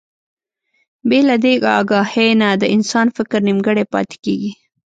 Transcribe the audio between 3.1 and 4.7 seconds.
فکر نيمګړی پاتې کېږي.